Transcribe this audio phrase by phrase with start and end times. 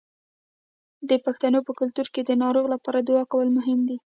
[1.09, 3.97] د پښتنو په کلتور کې د ناروغ لپاره دعا کول مهم دي.